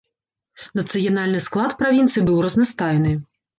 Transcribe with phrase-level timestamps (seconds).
[0.79, 3.17] Нацыянальны склад правінцыі быў разнастайны.